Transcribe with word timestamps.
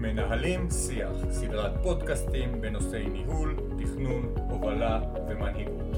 מנהלים 0.00 0.68
שיח, 0.70 1.30
סדרת 1.30 1.72
פודקאסטים 1.82 2.60
בנושאי 2.60 3.06
ניהול, 3.08 3.56
תכנון, 3.78 4.34
הובלה 4.50 5.00
ומנהיגות. 5.28 5.96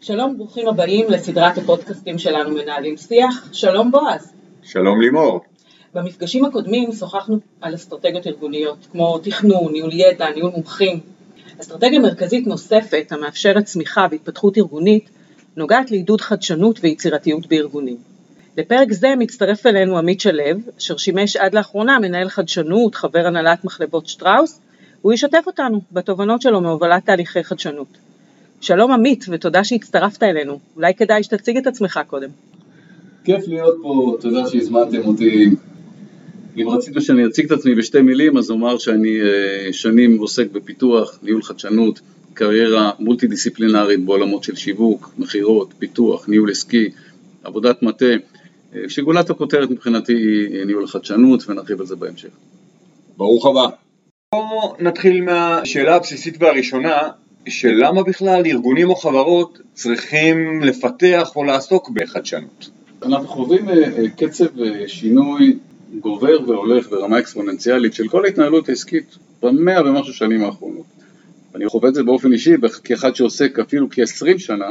שלום, 0.00 0.36
ברוכים 0.38 0.68
הבאים 0.68 1.06
לסדרת 1.10 1.58
הפודקאסטים 1.58 2.18
שלנו 2.18 2.50
מנהלים 2.50 2.96
שיח. 2.96 3.48
שלום 3.52 3.90
בועז. 3.90 4.32
שלום 4.62 5.00
לימור. 5.00 5.40
במפגשים 5.94 6.44
הקודמים 6.44 6.92
שוחחנו 6.92 7.38
על 7.60 7.74
אסטרטגיות 7.74 8.26
ארגוניות, 8.26 8.86
כמו 8.92 9.18
תכנון, 9.18 9.72
ניהול 9.72 9.92
ידע, 9.92 10.30
ניהול 10.30 10.50
מומחים. 10.50 11.00
אסטרטגיה 11.60 12.00
מרכזית 12.00 12.46
נוספת 12.46 13.12
המאפשרת 13.12 13.64
צמיחה 13.64 14.06
והתפתחות 14.10 14.58
ארגונית 14.58 15.10
נוגעת 15.56 15.90
לעידוד 15.90 16.20
חדשנות 16.20 16.78
ויצירתיות 16.82 17.46
בארגונים. 17.46 18.15
לפרק 18.56 18.92
זה 18.92 19.14
מצטרף 19.18 19.66
אלינו 19.66 19.98
עמית 19.98 20.20
שלו, 20.20 20.42
אשר 20.78 20.96
שימש 20.96 21.36
עד 21.36 21.54
לאחרונה 21.54 21.98
מנהל 21.98 22.28
חדשנות, 22.28 22.94
חבר 22.94 23.26
הנהלת 23.26 23.64
מחלבות 23.64 24.06
שטראוס, 24.06 24.60
הוא 25.02 25.12
ישתף 25.12 25.42
אותנו 25.46 25.80
בתובנות 25.92 26.42
שלו 26.42 26.60
מהובלת 26.60 27.06
תהליכי 27.06 27.44
חדשנות. 27.44 27.98
שלום 28.60 28.92
עמית 28.92 29.24
ותודה 29.28 29.64
שהצטרפת 29.64 30.22
אלינו, 30.22 30.58
אולי 30.76 30.94
כדאי 30.94 31.22
שתציג 31.22 31.56
את 31.56 31.66
עצמך 31.66 32.00
קודם. 32.06 32.28
כיף 33.24 33.48
להיות 33.48 33.76
פה, 33.82 34.16
תודה 34.20 34.46
שהזמנתם 34.48 35.00
אותי. 35.04 35.50
אם 36.56 36.68
רציתם 36.68 37.00
שאני 37.00 37.26
אציג 37.26 37.46
את 37.46 37.52
עצמי 37.52 37.74
בשתי 37.74 38.00
מילים, 38.00 38.36
אז 38.36 38.50
אומר 38.50 38.78
שאני 38.78 39.20
אה, 39.20 39.72
שנים 39.72 40.18
עוסק 40.18 40.50
בפיתוח, 40.52 41.18
ניהול 41.22 41.42
חדשנות, 41.42 42.00
קריירה 42.34 42.90
מולטי 42.98 43.26
דיסציפלינרית 43.26 44.04
בעולמות 44.04 44.44
של 44.44 44.56
שיווק, 44.56 45.10
מכירות, 45.18 45.74
פיתוח, 45.78 46.28
ניהול 46.28 46.50
עסקי, 46.50 46.90
עבודת 47.44 47.82
מטה, 47.82 48.06
שגולת 48.88 49.30
הכותרת 49.30 49.70
מבחינתי 49.70 50.12
היא 50.12 50.64
ניהול 50.64 50.84
החדשנות 50.84 51.48
ונרחיב 51.48 51.80
על 51.80 51.86
זה 51.86 51.96
בהמשך. 51.96 52.28
ברוך 53.16 53.46
הבא. 53.46 53.66
בואו 54.34 54.76
נתחיל 54.80 55.24
מהשאלה 55.24 55.96
הבסיסית 55.96 56.42
והראשונה, 56.42 57.08
של 57.48 57.72
למה 57.78 58.02
בכלל 58.02 58.42
ארגונים 58.46 58.90
או 58.90 58.96
חברות 58.96 59.58
צריכים 59.74 60.62
לפתח 60.62 61.32
או 61.36 61.44
לעסוק 61.44 61.90
בחדשנות. 61.90 62.70
אנחנו 63.02 63.28
חווים 63.28 63.68
אה, 63.68 64.08
קצב 64.16 64.46
שינוי 64.86 65.58
גובר 66.00 66.38
והולך 66.46 66.88
ברמה 66.90 67.18
אקספוננציאלית 67.18 67.94
של 67.94 68.08
כל 68.08 68.24
ההתנהלות 68.24 68.68
העסקית 68.68 69.16
במאה 69.42 69.80
ומשהו 69.80 70.14
שנים 70.14 70.44
האחרונות. 70.44 70.86
אני 71.54 71.68
חווה 71.68 71.88
את 71.88 71.94
זה 71.94 72.02
באופן 72.02 72.32
אישי 72.32 72.52
כאחד 72.84 73.14
שעוסק 73.14 73.58
אפילו 73.58 73.86
כ-20 73.90 74.38
שנה 74.38 74.66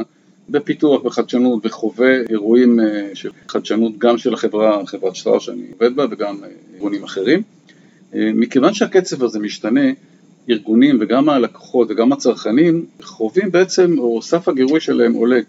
בפיתוח, 0.50 1.02
בחדשנות 1.02 1.66
וחווה 1.66 2.20
אירועים 2.30 2.80
אה, 2.80 3.10
של 3.14 3.30
חדשנות 3.48 3.98
גם 3.98 4.18
של 4.18 4.34
החברה, 4.34 4.86
חברת 4.86 5.16
שטראוס 5.16 5.42
שאני 5.42 5.62
עובד 5.72 5.96
בה 5.96 6.06
וגם 6.10 6.44
אה, 6.44 6.48
ארגונים 6.74 7.04
אחרים. 7.04 7.42
אה, 8.14 8.30
מכיוון 8.34 8.74
שהקצב 8.74 9.24
הזה 9.24 9.38
משתנה, 9.38 9.90
ארגונים 10.50 10.98
וגם 11.00 11.28
הלקוחות 11.28 11.90
וגם 11.90 12.12
הצרכנים 12.12 12.86
חווים 13.02 13.50
בעצם, 13.50 13.98
או 13.98 14.22
סף 14.22 14.48
הגירוי 14.48 14.80
שלהם 14.80 15.12
עולה. 15.12 15.40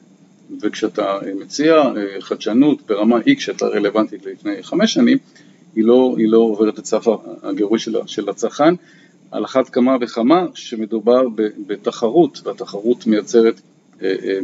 וכשאתה 0.61 1.17
מציע 1.39 1.83
חדשנות 2.19 2.81
ברמה 2.87 3.17
X 3.19 3.39
שאתה 3.39 3.67
רלוונטית 3.67 4.25
לפני 4.25 4.63
חמש 4.63 4.93
שנים, 4.93 5.17
היא 5.75 5.83
לא, 5.83 6.15
היא 6.17 6.27
לא 6.29 6.37
עוברת 6.37 6.79
את 6.79 6.85
סף 6.85 7.05
הגירוי 7.43 7.79
של, 7.79 7.97
של 8.05 8.29
הצרכן, 8.29 8.73
על 9.31 9.45
אחת 9.45 9.69
כמה 9.69 9.97
וכמה 10.01 10.45
שמדובר 10.53 11.21
בתחרות, 11.67 12.41
והתחרות 12.43 13.07
מייצרת 13.07 13.61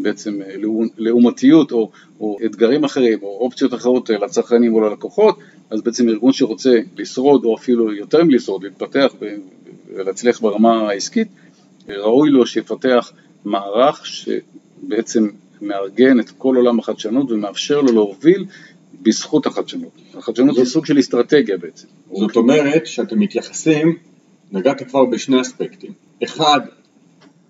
בעצם 0.01 0.41
אה, 0.41 0.55
לעומתיות 0.97 1.71
או, 1.71 1.91
או 2.19 2.37
אתגרים 2.45 2.83
אחרים 2.83 3.19
או 3.21 3.37
אופציות 3.39 3.73
אחרות 3.73 4.09
לצרכנים 4.09 4.73
או 4.73 4.81
ללקוחות, 4.81 5.39
אז 5.69 5.81
בעצם 5.81 6.09
ארגון 6.09 6.33
שרוצה 6.33 6.79
לשרוד 6.97 7.45
או 7.45 7.55
אפילו 7.55 7.93
יותר 7.93 8.23
מלשרוד, 8.23 8.63
להתפתח 8.63 9.13
ולהצליח 9.91 10.41
ברמה 10.41 10.89
העסקית, 10.89 11.27
ראוי 11.89 12.29
לו 12.29 12.45
שיפתח 12.47 13.11
מערך 13.45 14.05
שבעצם 14.05 15.27
מארגן 15.61 16.19
את 16.19 16.29
כל 16.29 16.55
עולם 16.55 16.79
החדשנות 16.79 17.31
ומאפשר 17.31 17.81
לו 17.81 17.91
להוביל 17.91 18.45
בזכות 19.01 19.45
החדשנות. 19.45 19.91
החדשנות 20.17 20.57
היא 20.57 20.65
סוג 20.65 20.85
של 20.85 20.99
אסטרטגיה 20.99 21.57
בעצם. 21.57 21.87
זאת 22.13 22.35
אומרת 22.35 22.87
שאתם 22.87 23.19
מתייחסים, 23.19 23.97
נגעת 24.51 24.83
כבר 24.83 25.05
בשני 25.05 25.41
אספקטים. 25.41 25.91
אחד, 26.23 26.59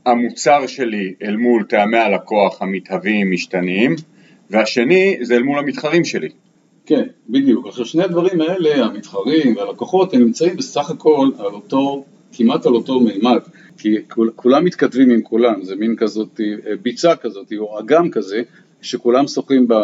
המוצר 0.05 0.67
שלי 0.67 1.13
אל 1.23 1.37
מול 1.37 1.63
טעמי 1.63 1.97
הלקוח 1.97 2.61
המתהווים 2.61 3.31
משתנים, 3.31 3.95
והשני 4.49 5.17
זה 5.21 5.35
אל 5.35 5.43
מול 5.43 5.59
המתחרים 5.59 6.05
שלי. 6.05 6.29
כן, 6.85 7.03
בדיוק. 7.29 7.67
עכשיו 7.67 7.85
שני 7.85 8.03
הדברים 8.03 8.41
האלה, 8.41 8.85
המתחרים 8.85 9.55
והלקוחות, 9.55 10.13
הם 10.13 10.21
נמצאים 10.21 10.57
בסך 10.57 10.89
הכל 10.89 11.29
על 11.39 11.45
אותו, 11.45 12.05
כמעט 12.31 12.65
על 12.65 12.73
אותו 12.73 12.99
מימד. 12.99 13.39
כי 13.77 13.95
כול, 14.09 14.31
כולם 14.35 14.65
מתכתבים 14.65 15.09
עם 15.09 15.21
כולם, 15.21 15.63
זה 15.63 15.75
מין 15.75 15.95
כזאת 15.95 16.41
אה, 16.41 16.75
ביצה 16.81 17.15
כזאת 17.15 17.53
או 17.57 17.79
אגם 17.79 18.09
כזה, 18.11 18.41
שכולם 18.81 19.27
שוחים 19.27 19.67
אה, 19.71 19.77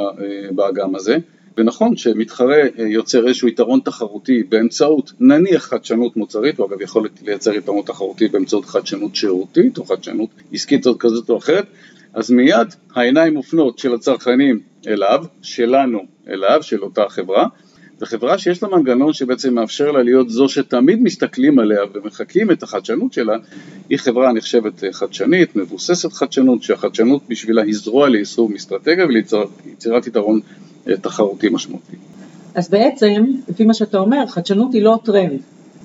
באגם 0.51 0.95
הזה. 0.95 1.17
ונכון 1.57 1.97
שמתחרה 1.97 2.55
אה, 2.55 2.69
יוצר 2.77 3.27
איזשהו 3.27 3.47
יתרון 3.47 3.79
תחרותי 3.79 4.43
באמצעות 4.43 5.11
נניח 5.19 5.65
חדשנות 5.65 6.17
מוצרית, 6.17 6.57
הוא 6.57 6.67
אגב 6.67 6.81
יכול 6.81 7.09
לייצר 7.25 7.53
יתרון 7.53 7.81
תחרותי 7.85 8.27
באמצעות 8.27 8.65
חדשנות 8.65 9.15
שירותית 9.15 9.77
או 9.77 9.85
חדשנות 9.85 10.29
עסקית 10.53 10.85
כזאת 10.99 11.29
או 11.29 11.37
אחרת, 11.37 11.65
אז 12.13 12.31
מיד 12.31 12.67
העיניים 12.95 13.33
מופנות 13.33 13.79
של 13.79 13.93
הצרכנים 13.93 14.59
אליו, 14.87 15.25
שלנו 15.41 15.99
אליו, 16.27 16.63
של 16.63 16.83
אותה 16.83 17.09
חברה, 17.09 17.45
וחברה 18.01 18.37
שיש 18.37 18.63
לה 18.63 18.69
מנגנון 18.69 19.13
שבעצם 19.13 19.53
מאפשר 19.53 19.91
לה 19.91 20.03
להיות 20.03 20.29
זו 20.29 20.49
שתמיד 20.49 21.01
מסתכלים 21.01 21.59
עליה 21.59 21.81
ומחקים 21.93 22.51
את 22.51 22.63
החדשנות 22.63 23.13
שלה, 23.13 23.37
היא 23.89 23.97
חברה 23.97 24.33
נחשבת 24.33 24.83
חדשנית, 24.91 25.55
מבוססת 25.55 26.13
חדשנות, 26.13 26.63
שהחדשנות 26.63 27.21
בשבילה 27.29 27.61
היא 27.61 27.73
זרוע 27.75 28.09
ליישום 28.09 28.55
אסטרטגיה 28.55 29.05
וליצירת 29.05 30.07
יתרון 30.07 30.39
אה, 30.39 30.68
תחרותי 30.97 31.49
משמעותי. 31.49 31.95
אז 32.55 32.69
בעצם, 32.69 33.23
לפי 33.47 33.65
מה 33.65 33.73
שאתה 33.73 33.97
אומר, 33.97 34.27
חדשנות 34.27 34.73
היא 34.73 34.81
לא 34.81 34.99
טרנד, 35.03 35.39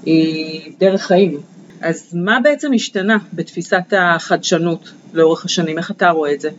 היא 0.07 0.73
דרך 0.79 1.03
חיים. 1.03 1.41
אז 1.81 2.15
מה 2.15 2.41
בעצם 2.41 2.73
השתנה 2.75 3.19
בתפיסת 3.33 3.93
החדשנות 3.93 4.93
לאורך 5.13 5.45
השנים? 5.45 5.79
איך 5.79 5.91
אתה 5.91 6.11
רואה 6.11 6.33
את 6.33 6.41
זה? 6.41 6.51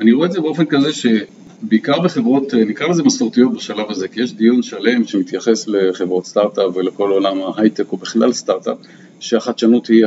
אני 0.00 0.12
רואה 0.12 0.26
את 0.26 0.32
זה 0.32 0.40
באופן 0.40 0.64
כזה 0.64 0.88
שבעיקר 0.92 2.00
בחברות, 2.00 2.54
אה, 2.54 2.64
נקרא 2.64 2.88
לזה 2.88 3.02
מסורתיות 3.02 3.54
בשלב 3.54 3.90
הזה, 3.90 4.08
כי 4.08 4.22
יש 4.22 4.32
דיון 4.32 4.62
שלם 4.62 5.04
שמתייחס 5.04 5.68
לחברות 5.68 6.26
סטארט-אפ 6.26 6.76
ולכל 6.76 7.10
עולם 7.10 7.38
ההייטק 7.42 7.92
ובכלל 7.92 8.32
סטארט-אפ, 8.32 8.76
שהחדשנות 9.20 9.86
היא 9.86 10.06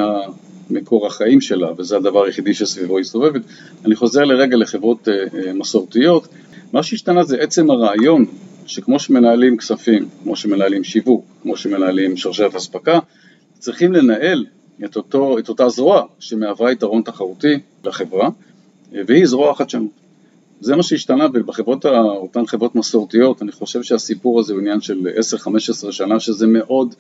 מקור 0.70 1.08
החיים 1.08 1.42
שלה 1.42 1.68
וזה 1.78 1.98
הדבר 1.98 2.24
היחידי 2.24 2.54
שסביבו 2.54 2.98
היא 2.98 3.06
סובבת. 3.06 3.42
אני 3.86 3.96
חוזר 3.96 4.24
לרגע 4.24 4.58
לחברות 4.58 5.10
אה, 5.10 5.54
מסורתיות, 5.54 6.28
מה 6.74 6.84
שהשתנה 6.84 7.24
זה 7.24 7.38
עצם 7.38 7.72
הרעיון 7.72 8.26
שכמו 8.66 9.00
שמנהלים 9.00 9.58
כספים, 9.58 10.08
כמו 10.24 10.36
שמנהלים 10.36 10.84
שיווק, 10.84 11.26
כמו 11.42 11.58
שמנהלים 11.58 12.18
שרשרת 12.18 12.56
אספקה, 12.56 13.00
צריכים 13.60 13.94
לנהל 13.94 14.46
את, 14.86 14.96
אותו, 14.96 15.40
את 15.40 15.50
אותה 15.50 15.70
זרוע 15.70 16.06
שמהווה 16.20 16.72
יתרון 16.72 17.02
תחרותי 17.02 17.60
לחברה, 17.84 18.30
והיא 18.92 19.26
זרוע 19.26 19.52
החדשנות. 19.52 19.92
זה 20.62 20.76
מה 20.76 20.84
שהשתנה 20.84 21.28
בחברות, 21.28 21.86
אותן 21.86 22.46
חברות 22.46 22.76
מסורתיות, 22.76 23.42
אני 23.42 23.52
חושב 23.52 23.84
שהסיפור 23.84 24.40
הזה 24.40 24.54
הוא 24.54 24.62
עניין 24.62 24.82
של 24.82 25.08
10-15 25.88 25.92
שנה, 25.92 26.20
שזה 26.20 26.48
מאוד, 26.48 26.96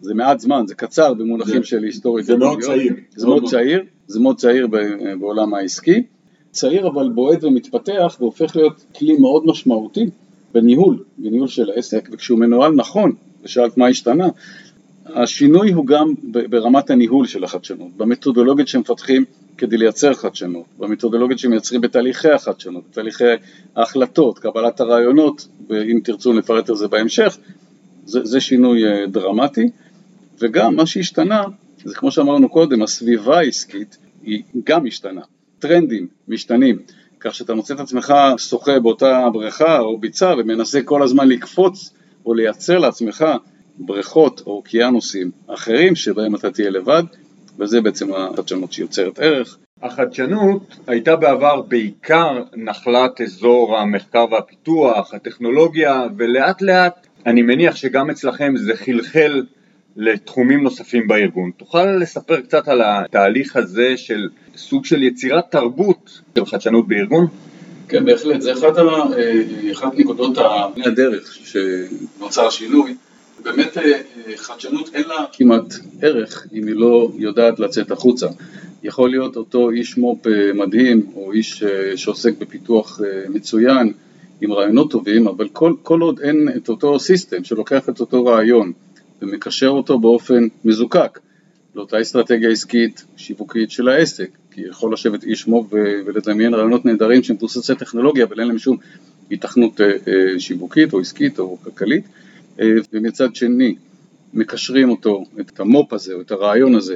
זה 0.00 0.14
מעט 0.14 0.40
זמן, 0.40 0.64
זה 0.66 0.74
קצר 0.74 1.14
במונחים 1.14 1.62
זה, 1.62 1.68
של 1.68 1.82
היסטורית. 1.82 2.26
זה 2.26 2.36
מאוד 2.36 2.60
צעיר. 2.60 2.94
זה 3.16 3.26
מאוד 3.26 3.44
צעיר, 3.44 3.84
זה 4.06 4.20
מאוד 4.20 4.36
צעיר 4.36 4.66
בעולם 5.20 5.54
העסקי. 5.54 6.02
צעיר 6.50 6.88
אבל 6.88 7.08
בועט 7.08 7.44
ומתפתח 7.44 8.16
והופך 8.20 8.56
להיות 8.56 8.84
כלי 8.98 9.16
מאוד 9.16 9.46
משמעותי 9.46 10.06
בניהול, 10.54 11.04
בניהול 11.18 11.48
של 11.48 11.70
העסק, 11.70 12.08
וכשהוא 12.12 12.38
מנוהל 12.38 12.72
נכון, 12.72 13.12
ושאלת 13.42 13.76
מה 13.76 13.86
השתנה, 13.86 14.28
השינוי 15.06 15.72
הוא 15.72 15.86
גם 15.86 16.14
ברמת 16.22 16.90
הניהול 16.90 17.26
של 17.26 17.44
החדשנות, 17.44 17.96
במתודולוגיות 17.96 18.68
שמפתחים 18.68 19.24
כדי 19.58 19.76
לייצר 19.76 20.14
חדשנות, 20.14 20.64
במתודולוגיות 20.78 21.38
שמייצרים 21.38 21.80
בתהליכי 21.80 22.30
החדשנות, 22.30 22.84
בתהליכי 22.90 23.24
ההחלטות, 23.76 24.38
קבלת 24.38 24.80
הרעיונות, 24.80 25.48
ואם 25.68 26.00
תרצו 26.04 26.32
נפרט 26.32 26.68
על 26.68 26.76
זה 26.76 26.88
בהמשך, 26.88 27.38
זה, 28.04 28.20
זה 28.24 28.40
שינוי 28.40 28.84
אה, 28.84 29.06
דרמטי, 29.06 29.70
וגם 30.38 30.76
מה 30.76 30.86
שהשתנה, 30.86 31.42
זה 31.84 31.94
כמו 31.94 32.10
שאמרנו 32.10 32.48
קודם, 32.48 32.82
הסביבה 32.82 33.38
העסקית 33.38 33.98
היא 34.22 34.42
גם 34.64 34.86
השתנה. 34.86 35.22
טרנדים 35.60 36.06
משתנים, 36.28 36.78
כך 37.20 37.34
שאתה 37.34 37.54
מוצא 37.54 37.74
את 37.74 37.80
עצמך 37.80 38.14
שוחה 38.36 38.78
באותה 38.78 39.28
בריכה 39.32 39.78
או 39.78 39.98
ביצה 39.98 40.34
ומנסה 40.38 40.82
כל 40.82 41.02
הזמן 41.02 41.28
לקפוץ 41.28 41.92
או 42.26 42.34
לייצר 42.34 42.78
לעצמך 42.78 43.24
בריכות 43.78 44.42
או 44.46 44.52
אוקיינוסים 44.52 45.30
אחרים 45.46 45.94
שבהם 45.94 46.34
אתה 46.34 46.50
תהיה 46.50 46.70
לבד, 46.70 47.02
וזה 47.58 47.80
בעצם 47.80 48.14
החדשנות 48.14 48.72
שיוצרת 48.72 49.18
ערך. 49.18 49.58
החדשנות 49.82 50.76
הייתה 50.86 51.16
בעבר 51.16 51.60
בעיקר 51.60 52.42
נחלת 52.56 53.20
אזור 53.20 53.78
המחקר 53.78 54.24
והפיתוח, 54.30 55.14
הטכנולוגיה, 55.14 56.02
ולאט 56.16 56.62
לאט 56.62 57.06
אני 57.26 57.42
מניח 57.42 57.76
שגם 57.76 58.10
אצלכם 58.10 58.56
זה 58.56 58.76
חלחל 58.76 59.42
לתחומים 59.96 60.62
נוספים 60.62 61.08
בארגון. 61.08 61.50
תוכל 61.56 61.86
לספר 61.86 62.40
קצת 62.40 62.68
על 62.68 62.82
התהליך 62.84 63.56
הזה 63.56 63.96
של 63.96 64.28
סוג 64.56 64.84
של 64.84 65.02
יצירת 65.02 65.44
תרבות 65.50 66.20
של 66.34 66.46
חדשנות 66.46 66.88
בארגון? 66.88 67.26
כן, 67.88 68.04
בהחלט, 68.04 68.40
זה 68.40 68.52
אחת, 68.52 68.78
ה, 68.78 68.82
אה, 68.82 69.72
אחת 69.72 69.98
נקודות 69.98 70.38
הדרך 70.84 71.34
שנוצר 71.34 72.46
השינוי. 72.46 72.94
באמת 73.42 73.78
אה, 73.78 74.00
חדשנות 74.36 74.90
אין 74.94 75.08
לה 75.08 75.24
כמעט 75.32 75.74
ערך 76.02 76.46
אם 76.52 76.66
היא 76.66 76.74
לא 76.74 77.10
יודעת 77.18 77.60
לצאת 77.60 77.90
החוצה. 77.90 78.26
יכול 78.82 79.10
להיות 79.10 79.36
אותו 79.36 79.70
איש 79.70 79.98
מו"פ 79.98 80.26
אה, 80.26 80.52
מדהים, 80.54 81.06
או 81.14 81.32
איש 81.32 81.64
שעוסק 81.96 82.38
בפיתוח 82.38 83.00
מצוין, 83.28 83.92
עם 84.40 84.52
רעיונות 84.52 84.90
טובים, 84.90 85.28
אבל 85.28 85.48
כל, 85.48 85.72
כל 85.82 86.00
עוד 86.00 86.20
אין 86.20 86.48
את 86.56 86.68
אותו 86.68 86.98
סיסטם 86.98 87.44
שלוקח 87.44 87.88
את 87.88 88.00
אותו 88.00 88.24
רעיון 88.24 88.72
ומקשר 89.22 89.68
אותו 89.68 89.98
באופן 89.98 90.46
מזוקק 90.64 91.18
לאותה 91.74 92.00
אסטרטגיה 92.00 92.50
עסקית 92.50 93.04
שיווקית 93.16 93.70
של 93.70 93.88
העסק, 93.88 94.30
כי 94.50 94.60
יכול 94.60 94.92
לשבת 94.92 95.24
איש 95.24 95.46
מו"פ 95.46 95.72
ולדמיין 96.06 96.54
רעיונות 96.54 96.84
נהדרים 96.84 97.22
שמבוססי 97.22 97.74
טכנולוגיה 97.74 98.24
אבל 98.24 98.40
אין 98.40 98.48
להם 98.48 98.58
שום 98.58 98.76
היתכנות 99.30 99.80
אה, 99.80 99.86
אה, 99.86 100.40
שיווקית 100.40 100.92
או 100.92 101.00
עסקית 101.00 101.38
או 101.38 101.58
כלכלית, 101.64 102.04
אה, 102.60 102.66
ומצד 102.92 103.34
שני 103.34 103.74
מקשרים 104.34 104.90
אותו, 104.90 105.24
את 105.40 105.60
המו"פ 105.60 105.92
הזה 105.92 106.14
או 106.14 106.20
את 106.20 106.30
הרעיון 106.30 106.74
הזה 106.74 106.94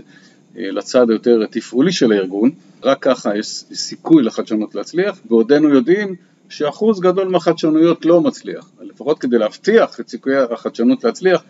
לצד 0.56 1.10
היותר 1.10 1.46
תפעולי 1.50 1.92
של 1.92 2.12
הארגון, 2.12 2.50
רק 2.82 2.98
ככה 3.02 3.38
יש 3.38 3.46
סיכוי 3.74 4.22
לחדשנות 4.22 4.74
להצליח, 4.74 5.20
ועודנו 5.28 5.68
יודעים 5.68 6.14
שאחוז 6.48 7.00
גדול 7.00 7.28
מהחדשנויות 7.28 8.04
לא 8.04 8.20
מצליח. 8.20 8.70
לפחות 8.82 9.18
כדי 9.18 9.38
להבטיח 9.38 10.00
את 10.00 10.08
סיכויי 10.08 10.36
החדשנות 10.36 11.04
להצליח, 11.04 11.44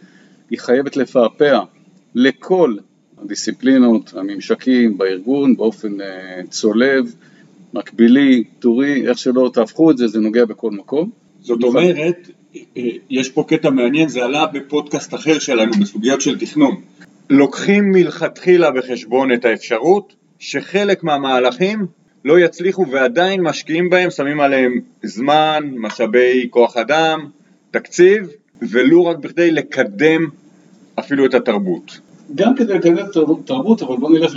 היא 0.54 0.60
חייבת 0.60 0.96
לפעפע 0.96 1.58
לכל 2.14 2.76
הדיסציפלינות, 3.22 4.12
הממשקים 4.16 4.98
בארגון 4.98 5.56
באופן 5.56 6.00
אה, 6.00 6.40
צולב, 6.50 7.14
מקבילי, 7.74 8.44
טורי, 8.58 9.08
איך 9.08 9.18
שלא 9.18 9.50
תהפכו 9.54 9.90
את 9.90 9.98
זה, 9.98 10.08
זה 10.08 10.20
נוגע 10.20 10.44
בכל 10.44 10.70
מקום. 10.70 11.10
זאת 11.40 11.62
אומרת, 11.62 12.30
אה, 12.76 12.82
יש 13.10 13.28
פה 13.28 13.44
קטע 13.48 13.70
מעניין, 13.70 14.08
זה 14.08 14.24
עלה 14.24 14.46
בפודקאסט 14.46 15.14
אחר 15.14 15.38
שלנו 15.38 15.72
בסוגיות 15.80 16.20
של 16.20 16.38
תכנון. 16.38 16.80
לוקחים 17.30 17.90
מלכתחילה 17.92 18.70
בחשבון 18.70 19.32
את 19.32 19.44
האפשרות 19.44 20.14
שחלק 20.38 21.04
מהמהלכים 21.04 21.86
לא 22.24 22.38
יצליחו 22.38 22.86
ועדיין 22.90 23.42
משקיעים 23.42 23.90
בהם, 23.90 24.10
שמים 24.10 24.40
עליהם 24.40 24.80
זמן, 25.02 25.70
משאבי 25.76 26.48
כוח 26.50 26.76
אדם, 26.76 27.28
תקציב, 27.70 28.28
ולו 28.62 29.06
רק 29.06 29.16
בכדי 29.16 29.50
לקדם 29.50 30.28
אפילו 30.99 31.26
את 31.26 31.35
התרבות. 31.35 32.00
גם 32.35 32.55
כדי 32.56 32.75
לקדם 32.75 33.06
תרבות, 33.44 33.82
אבל 33.82 33.96
בואו 33.96 34.12
נלך 34.12 34.37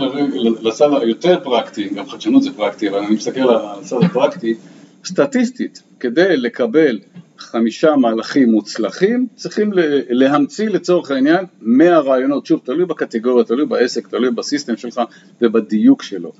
לצד 0.61 0.89
היותר 1.01 1.39
פרקטי, 1.43 1.89
גם 1.89 2.09
חדשנות 2.09 2.43
זה 2.43 2.49
פרקטי, 2.55 2.89
אבל 2.89 2.97
אני 2.97 3.15
מסתכל 3.15 3.39
על 3.39 3.55
הצד 3.55 3.95
הפרקטי, 4.03 4.55
סטטיסטית, 5.05 5.83
כדי 5.99 6.37
לקבל 6.37 6.99
חמישה 7.37 7.95
מהלכים 7.95 8.51
מוצלחים, 8.51 9.27
צריכים 9.35 9.71
להמציא 10.09 10.69
לצורך 10.69 11.11
העניין 11.11 11.45
100 11.61 11.99
רעיונות, 11.99 12.45
שוב, 12.45 12.61
תלוי 12.63 12.85
בקטגוריה, 12.85 13.45
תלוי 13.45 13.65
בעסק, 13.65 14.07
תלוי 14.07 14.31
בסיסטם 14.31 14.77
שלך 14.77 15.01
ובדיוק 15.41 16.03
שלו. 16.03 16.31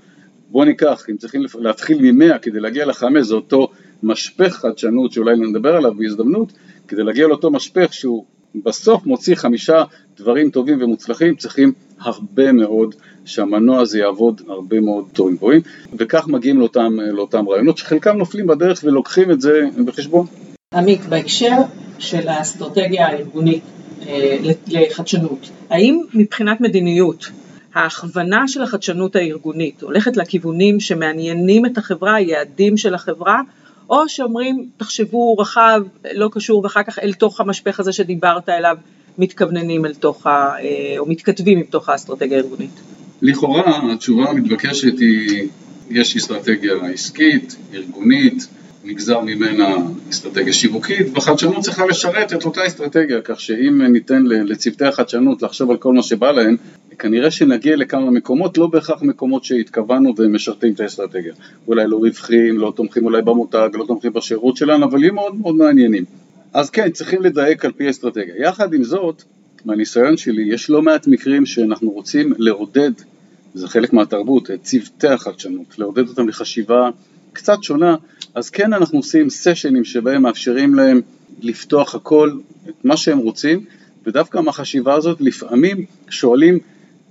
בוא 0.50 0.66
ניקח, 0.66 1.06
אם 1.10 1.18
צריכים 1.18 1.42
להתחיל 1.60 1.98
ממאה 2.02 2.40
כדי 2.40 2.60
להגיע 2.60 2.86
לחמש, 2.86 3.28
זה 3.28 3.36
אותו 3.36 3.68
משפך 4.04 4.54
חדשנות 4.54 5.12
שאולי 5.12 5.36
נדבר 5.38 5.76
עליו 5.76 5.94
בהזדמנות, 5.94 6.54
כדי 6.88 7.04
להגיע 7.04 7.28
לאותו 7.28 7.52
משפך 7.52 7.94
שהוא 7.94 8.26
בסוף 8.56 9.06
מוציא 9.06 9.36
חמישה 9.36 9.84
דברים 10.18 10.50
טובים 10.50 10.82
ומוצלחים, 10.82 11.36
צריכים 11.36 11.74
הרבה 12.00 12.52
מאוד 12.52 12.96
שהמנוע 13.26 13.82
הזה 13.82 14.00
יעבוד 14.00 14.42
הרבה 14.48 14.80
מאוד 14.80 15.06
טובים 15.14 15.36
גבוהים, 15.36 15.62
וכך 15.98 16.28
מגיעים 16.28 16.60
לאותם, 16.60 17.00
לאותם 17.00 17.50
רעיונות 17.50 17.78
שחלקם 17.78 18.18
נופלים 18.18 18.48
בדרך 18.48 18.80
ולוקחים 18.84 19.32
את 19.32 19.42
זה 19.42 19.62
בחשבון. 19.86 20.26
עמית, 20.74 21.06
בהקשר 21.06 21.56
של 22.00 22.28
האסטרטגיה 22.28 23.08
הארגונית 23.08 23.64
אה, 24.08 24.38
לחדשנות, 24.68 25.50
האם 25.70 26.02
מבחינת 26.14 26.62
מדיניות 26.62 27.30
ההכוונה 27.74 28.48
של 28.48 28.62
החדשנות 28.62 29.16
הארגונית 29.16 29.82
הולכת 29.82 30.18
לכיוונים 30.18 30.80
שמעניינים 30.80 31.66
את 31.66 31.78
החברה, 31.78 32.16
היעדים 32.16 32.78
של 32.78 32.94
החברה, 32.94 33.42
או 33.90 34.10
שאומרים 34.10 34.66
תחשבו 34.78 35.38
רחב, 35.38 35.82
לא 36.14 36.30
קשור, 36.32 36.64
ואחר 36.64 36.84
כך 36.84 37.00
אל 37.00 37.14
תוך 37.14 37.42
המשפך 37.42 37.80
הזה 37.80 37.92
שדיברת 37.92 38.50
אליו, 38.50 38.78
מתכווננים 39.18 39.86
אל 39.86 39.94
תוך, 39.94 40.28
ה, 40.28 40.30
אה, 40.30 40.96
או 40.98 41.06
מתכתבים 41.06 41.58
עם 41.58 41.64
תוך 41.64 41.90
האסטרטגיה 41.90 42.38
הארגונית? 42.38 42.80
לכאורה 43.22 43.94
התשובה 43.94 44.30
המתבקשת 44.30 45.00
היא, 45.00 45.48
יש 45.90 46.18
אסטרטגיה 46.18 46.74
עסקית, 46.94 47.56
ארגונית, 47.74 48.48
נגזר 48.84 49.20
ממנה 49.20 49.76
אסטרטגיה 50.10 50.54
שיווקית, 50.54 51.08
וחדשנות 51.18 51.64
צריכה 51.64 51.86
לשרת 51.86 52.34
את 52.34 52.46
אותה 52.46 52.68
אסטרטגיה, 52.68 53.22
כך 53.24 53.40
שאם 53.40 53.82
ניתן 53.82 54.24
לצוותי 54.24 54.86
החדשנות 54.86 55.42
לחשוב 55.42 55.72
על 55.72 55.78
כל 55.78 55.94
מה 55.94 56.04
שבא 56.04 56.32
להם, 56.32 56.56
כנראה 57.00 57.32
שנגיע 57.32 57.76
לכמה 57.76 58.12
מקומות, 58.12 58.58
לא 58.58 58.68
בהכרח 58.68 59.02
מקומות 59.02 59.44
שהתכוונו 59.44 60.14
והם 60.18 60.36
משרתים 60.36 60.74
את 60.74 60.80
האסטרטגיה. 60.80 61.34
אולי 61.68 61.88
לא 61.88 61.98
רווחים, 61.98 62.60
לא 62.60 62.74
תומכים 62.76 63.06
אולי 63.06 63.22
במותג, 63.22 63.70
לא 63.74 63.86
תומכים 63.88 64.14
בשירות 64.14 64.58
שלנו, 64.58 64.86
אבל 64.86 65.04
יהיו 65.04 65.14
מאוד 65.14 65.36
מאוד 65.36 65.56
מעניינים. 65.56 66.06
אז 66.54 66.70
כן, 66.70 66.92
צריכים 66.92 67.22
לדייק 67.22 67.66
על 67.66 67.72
פי 67.72 67.90
אסטרטגיה. 67.90 68.36
יחד 68.38 68.74
עם 68.74 68.84
זאת, 68.84 69.24
מהניסיון 69.66 70.18
שלי, 70.18 70.44
יש 70.54 70.70
לא 70.70 70.82
מעט 70.82 71.08
מקרים 71.08 71.46
שאנחנו 71.46 71.90
רוצים 71.90 72.34
לעודד, 72.38 72.92
זה 73.54 73.68
חלק 73.68 73.94
מהתרבות, 73.94 74.52
את 74.52 74.64
צוותי 74.64 75.08
החדשנות, 75.08 75.80
לעודד 75.80 76.08
אותם 76.08 76.28
לחשיבה 76.28 76.90
קצת 77.34 77.64
שונה, 77.64 77.96
אז 78.36 78.50
כן 78.50 78.74
אנחנו 78.74 79.00
עושים 79.00 79.30
סשנים 79.30 79.84
שבהם 79.84 80.22
מאפשרים 80.22 80.76
להם 80.76 81.02
לפתוח 81.42 81.96
הכל, 81.96 82.32
את 82.70 82.86
מה 82.86 82.98
שהם 82.98 83.18
רוצים, 83.18 83.66
ודווקא 84.06 84.38
מהחשיבה 84.38 84.94
הזאת 84.94 85.22
לפעמים 85.22 85.86
שואלים 86.10 86.60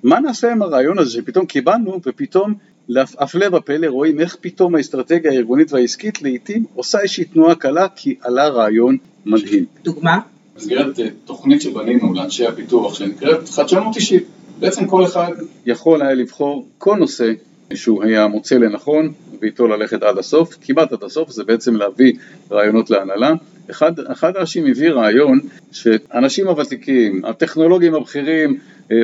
מה 0.06 0.20
נעשה 0.20 0.52
עם 0.52 0.62
הרעיון 0.62 0.98
הזה 0.98 1.10
שפתאום 1.10 1.46
קיבלנו 1.46 2.00
ופתאום 2.06 2.54
הפלא 2.96 3.56
ופלא 3.56 3.86
רואים 3.86 4.20
איך 4.20 4.36
פתאום 4.40 4.74
האסטרטגיה 4.74 5.32
הארגונית 5.32 5.72
והעסקית 5.72 6.22
לעיתים 6.22 6.64
עושה 6.74 7.00
איזושהי 7.00 7.24
תנועה 7.24 7.54
קלה 7.54 7.86
כי 7.96 8.14
עלה 8.20 8.48
רעיון 8.48 8.96
מדהים. 9.26 9.64
דוגמה? 9.84 10.18
במסגרת 10.54 11.00
אה, 11.00 11.08
תוכנית 11.24 11.62
שבנינו 11.62 12.14
לאנשי 12.14 12.46
הפיתוח 12.46 12.94
שנקראת 12.94 13.48
חדשנות 13.48 13.96
אישית. 13.96 14.24
בעצם 14.58 14.86
כל 14.86 15.04
אחד 15.04 15.32
יכול 15.66 16.02
היה 16.02 16.14
לבחור 16.14 16.66
כל 16.78 16.96
נושא 16.96 17.32
שהוא 17.74 18.04
היה 18.04 18.26
מוצא 18.26 18.54
לנכון 18.54 19.12
ואיתו 19.40 19.66
ללכת 19.66 20.02
עד 20.02 20.18
הסוף, 20.18 20.56
כמעט 20.60 20.92
עד 20.92 21.04
הסוף, 21.04 21.30
זה 21.30 21.44
בעצם 21.44 21.76
להביא 21.76 22.12
רעיונות 22.50 22.90
להנהלה. 22.90 23.34
אחד, 23.70 24.00
אחד 24.00 24.36
האנשים 24.36 24.66
הביא 24.66 24.90
רעיון 24.90 25.40
שאנשים 25.72 26.48
הוותיקים, 26.48 27.24
הטכנולוגים 27.24 27.94
הבכירים 27.94 28.58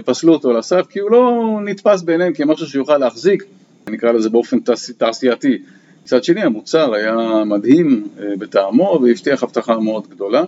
פסלו 0.04 0.32
אותו 0.32 0.52
לסף 0.52 0.86
כי 0.90 1.00
הוא 1.00 1.10
לא 1.10 1.58
נתפס 1.64 2.02
בעיניהם 2.02 2.32
כמשהו 2.32 2.66
שיוכל 2.66 2.98
להחזיק, 2.98 3.44
נקרא 3.90 4.12
לזה 4.12 4.30
באופן 4.30 4.58
תעשייתי. 4.98 5.58
מצד 6.02 6.24
שני 6.24 6.42
המוצר 6.42 6.94
היה 6.94 7.44
מדהים 7.46 8.08
אה, 8.20 8.36
בטעמו 8.38 9.00
והבטיח 9.02 9.42
הבטחה 9.42 9.78
מאוד 9.78 10.06
גדולה 10.10 10.44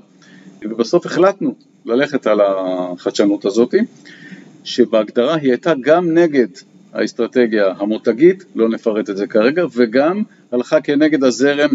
ובסוף 0.63 1.07
החלטנו 1.07 1.55
ללכת 1.85 2.27
על 2.27 2.41
החדשנות 2.41 3.45
הזאת 3.45 3.75
שבהגדרה 4.65 5.35
היא 5.35 5.51
הייתה 5.51 5.73
גם 5.81 6.15
נגד 6.15 6.47
האסטרטגיה 6.93 7.73
המותגית, 7.79 8.45
לא 8.55 8.69
נפרט 8.69 9.11
את 9.11 9.17
זה 9.17 9.27
כרגע, 9.27 9.65
וגם 9.75 10.23
הלכה 10.53 10.81
כנגד 10.81 11.25
הזרם 11.25 11.71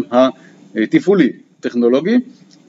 התפעולי, 0.76 1.32
טכנולוגי, 1.60 2.16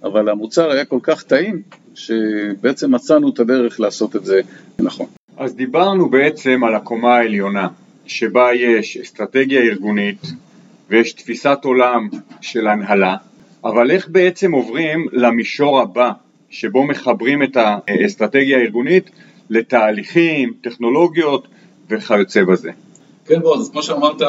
אבל 0.04 0.30
המוצר 0.30 0.72
היה 0.72 0.86
כל 0.86 1.00
כך 1.04 1.24
טעים, 1.24 1.62
שבעצם 1.96 2.96
מצאנו 2.96 3.30
את 3.30 3.40
הדרך 3.40 3.80
לעשות 3.80 4.16
את 4.16 4.26
זה 4.26 4.42
נכון. 4.80 5.06
אז 5.38 5.56
דיברנו 5.56 6.10
בעצם 6.10 6.64
על 6.64 6.76
הקומה 6.76 7.16
העליונה, 7.16 7.68
שבה 8.06 8.54
יש 8.54 8.98
אסטרטגיה 8.98 9.62
ארגונית 9.62 10.28
ויש 10.90 11.14
תפיסת 11.14 11.58
עולם 11.64 12.10
של 12.42 12.68
הנהלה, 12.68 13.16
אבל 13.64 13.92
איך 13.92 14.08
בעצם 14.10 14.52
עוברים 14.52 15.08
למישור 15.12 15.80
הבא, 15.80 16.12
שבו 16.50 16.84
מחברים 16.84 17.44
את 17.44 17.58
האסטרטגיה 17.88 18.58
הארגונית 18.58 19.10
לתהליכים, 19.50 20.54
טכנולוגיות 20.62 21.48
וכיוצא 21.90 22.44
בזה. 22.44 22.72
כן 23.26 23.40
בוא, 23.40 23.58
אז 23.58 23.70
כמו 23.70 23.84
שאמרת, 23.84 24.22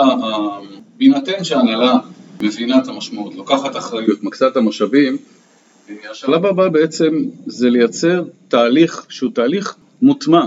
בהינתן 0.98 1.44
שההנהלה 1.44 1.98
מבינה 2.42 2.78
את 2.78 2.88
המשמעות, 2.88 3.34
לוקחת 3.34 3.76
אחריות, 3.76 4.22
מקצה 4.24 4.48
את 4.48 4.56
המשאבים, 4.56 5.16
השלב 6.10 6.46
הבא 6.46 6.68
בעצם 6.68 7.24
זה 7.46 7.70
לייצר 7.70 8.24
תהליך 8.48 9.06
שהוא 9.08 9.30
תהליך 9.34 9.76
מוטמע, 10.02 10.46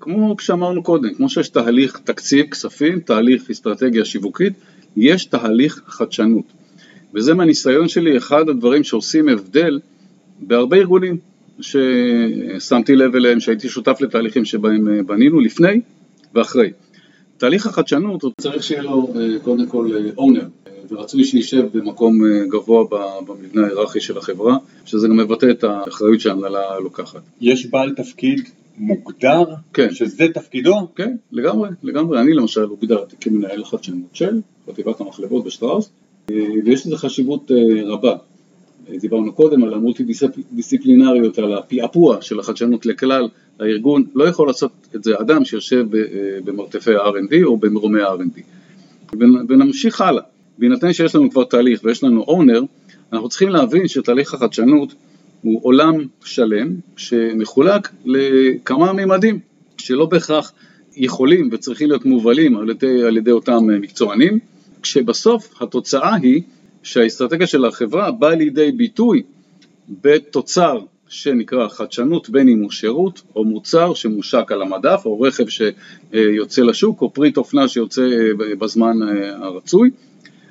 כמו 0.00 0.36
שאמרנו 0.40 0.82
קודם, 0.82 1.14
כמו 1.14 1.28
שיש 1.28 1.48
תהליך 1.48 2.00
תקציב, 2.04 2.46
כספים, 2.46 3.00
תהליך 3.00 3.50
אסטרטגיה 3.50 4.04
שיווקית, 4.04 4.52
יש 4.96 5.24
תהליך 5.24 5.82
חדשנות. 5.86 6.44
וזה 7.14 7.34
מהניסיון 7.34 7.88
שלי 7.88 8.16
אחד 8.16 8.48
הדברים 8.48 8.84
שעושים 8.84 9.28
הבדל 9.28 9.80
בהרבה 10.40 10.76
ארגונים 10.76 11.16
ששמתי 11.60 12.96
לב 12.96 13.14
אליהם, 13.14 13.40
שהייתי 13.40 13.68
שותף 13.68 14.00
לתהליכים 14.00 14.44
שבהם 14.44 14.88
אה, 14.88 15.02
בנינו 15.02 15.40
לפני 15.40 15.80
ואחרי. 16.34 16.70
תהליך 17.36 17.66
החדשנות 17.66 18.22
הוא 18.22 18.32
צריך 18.40 18.62
שיהיה 18.62 18.82
לו 18.82 19.12
אה, 19.20 19.38
קודם 19.42 19.66
כל 19.66 19.90
אונר, 20.16 20.40
אה, 20.65 20.65
ורצוי 20.90 21.24
שישב 21.24 21.66
במקום 21.72 22.20
גבוה 22.48 22.84
במבנה 23.26 23.66
ההיררכי 23.66 24.00
של 24.00 24.18
החברה, 24.18 24.56
שזה 24.84 25.08
גם 25.08 25.16
מבטא 25.16 25.46
את 25.50 25.64
האחריות 25.64 26.20
שההנהלה 26.20 26.78
לוקחת. 26.78 27.20
יש 27.40 27.66
בעל 27.66 27.94
תפקיד 27.94 28.40
מוגדר? 28.78 29.44
כן. 29.72 29.94
שזה 29.94 30.26
תפקידו? 30.34 30.74
כן, 30.96 31.16
לגמרי, 31.32 31.68
לגמרי. 31.82 32.20
אני 32.20 32.34
למשל 32.34 32.62
הוגדרתי 32.62 33.16
כמנהל 33.20 33.62
החדשנות 33.62 34.08
של 34.12 34.40
חטיבת 34.70 35.00
המחלבות 35.00 35.44
בשטראוס, 35.44 35.90
ויש 36.64 36.86
לזה 36.86 36.96
חשיבות 36.96 37.50
רבה. 37.84 38.16
דיברנו 39.00 39.32
קודם 39.32 39.62
על 39.62 39.74
המולטי-דיסציפלינריות, 39.74 41.38
על 41.38 41.54
הפעפוע 41.54 42.22
של 42.22 42.40
החדשנות 42.40 42.86
לכלל 42.86 43.28
הארגון, 43.60 44.04
לא 44.14 44.24
יכול 44.24 44.46
לעשות 44.46 44.72
את 44.94 45.04
זה 45.04 45.20
אדם 45.20 45.44
שיושב 45.44 45.86
במרתפי 46.44 46.94
ה-R&D 46.94 47.44
או 47.44 47.56
במרומי 47.56 48.02
ה-R&D. 48.02 48.40
ונמשיך 49.48 50.00
הלאה, 50.00 50.22
בהינתן 50.58 50.92
שיש 50.92 51.14
לנו 51.14 51.30
כבר 51.30 51.44
תהליך 51.44 51.80
ויש 51.84 52.04
לנו 52.04 52.22
אונר, 52.22 52.62
אנחנו 53.12 53.28
צריכים 53.28 53.48
להבין 53.48 53.88
שתהליך 53.88 54.34
החדשנות 54.34 54.94
הוא 55.42 55.60
עולם 55.62 56.04
שלם 56.24 56.74
שמחולק 56.96 57.88
לכמה 58.04 58.92
מימדים 58.92 59.38
שלא 59.78 60.06
בהכרח 60.06 60.52
יכולים 60.96 61.48
וצריכים 61.52 61.88
להיות 61.88 62.04
מובלים 62.04 62.56
על 62.56 62.70
ידי, 62.70 63.02
על 63.02 63.16
ידי 63.16 63.30
אותם 63.30 63.66
מקצוענים, 63.80 64.38
כשבסוף 64.82 65.62
התוצאה 65.62 66.14
היא 66.14 66.42
שהאסטרטגיה 66.82 67.46
של 67.46 67.64
החברה 67.64 68.10
באה 68.10 68.34
לידי 68.34 68.72
ביטוי 68.72 69.22
בתוצר 69.88 70.78
שנקרא 71.08 71.68
חדשנות 71.68 72.30
בין 72.30 72.48
אם 72.48 72.62
הוא 72.62 72.70
שירות 72.70 73.22
או 73.36 73.44
מוצר 73.44 73.94
שמושק 73.94 74.52
על 74.52 74.62
המדף 74.62 75.02
או 75.04 75.20
רכב 75.20 75.44
שיוצא 75.48 76.62
לשוק 76.62 77.02
או 77.02 77.12
פריט 77.12 77.36
אופנה 77.36 77.68
שיוצא 77.68 78.02
בזמן 78.58 78.96
הרצוי 79.42 79.90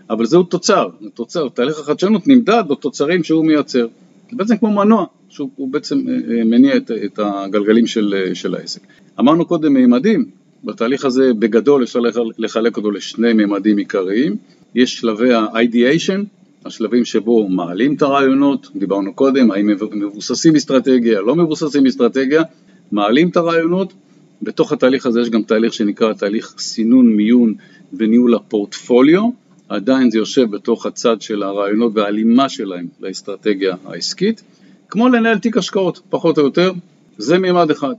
אבל 0.10 0.26
זהו 0.26 0.44
תוצר, 0.44 0.90
תוצר, 1.14 1.50
תהליך 1.50 1.80
החדשנות 1.80 2.28
נמדד 2.28 2.64
בתוצרים 2.70 3.24
שהוא 3.24 3.46
מייצר. 3.46 3.88
זה 4.32 4.38
בעצם 4.38 4.58
כמו 4.58 4.72
מנוע 4.72 5.06
שהוא 5.30 5.70
בעצם 5.72 5.98
מניע 6.46 6.78
את, 6.78 6.92
את 7.06 7.20
הגלגלים 7.24 7.88
של, 7.88 8.32
של 8.34 8.56
העסק. 8.56 8.82
אמרנו 9.20 9.46
קודם 9.46 9.74
מימדים, 9.74 10.26
בתהליך 10.64 11.06
הזה 11.06 11.34
בגדול 11.34 11.84
אפשר 11.84 12.00
לחלק 12.38 12.78
אותו 12.78 12.92
לשני 12.92 13.34
מימדים 13.34 13.78
עיקריים. 13.78 14.36
יש 14.76 14.98
שלבי 14.98 15.34
ה-ideation, 15.34 16.20
השלבים 16.66 17.06
שבו 17.06 17.50
מעלים 17.50 17.94
את 17.94 18.02
הרעיונות, 18.02 18.70
דיברנו 18.76 19.14
קודם, 19.14 19.52
האם 19.52 19.68
מבוססים 19.92 20.56
אסטרטגיה, 20.56 21.22
לא 21.22 21.36
מבוססים 21.36 21.86
אסטרטגיה, 21.86 22.44
מעלים 22.92 23.30
את 23.30 23.38
הרעיונות, 23.38 23.94
בתוך 24.42 24.72
התהליך 24.72 25.06
הזה 25.06 25.22
יש 25.22 25.30
גם 25.30 25.44
תהליך 25.44 25.74
שנקרא 25.74 26.14
תהליך 26.14 26.56
סינון, 26.58 27.16
מיון 27.16 27.54
וניהול 27.94 28.36
הפורטפוליו, 28.36 29.24
עדיין 29.70 30.12
זה 30.12 30.18
יושב 30.18 30.52
בתוך 30.52 30.86
הצד 30.86 31.22
של 31.22 31.44
הרעיונות 31.44 31.92
וההלימה 31.96 32.50
שלהם 32.50 32.88
לאסטרטגיה 33.00 33.76
העסקית, 33.86 34.44
כמו 34.90 35.10
לנהל 35.10 35.38
תיק 35.38 35.58
השקעות, 35.58 36.02
פחות 36.10 36.38
או 36.38 36.44
יותר, 36.44 36.72
זה 37.18 37.38
מימד 37.38 37.72
אחד. 37.72 37.94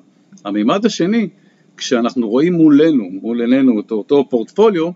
המימד 0.44 0.86
השני, 0.86 1.28
כשאנחנו 1.76 2.28
רואים 2.28 2.52
מולנו, 2.52 3.04
מול 3.22 3.40
עינינו 3.40 3.80
את 3.80 3.90
אותו 3.90 4.26
פורטפוליו, 4.30 4.90